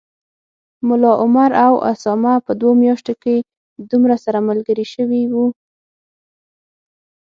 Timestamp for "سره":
4.25-4.39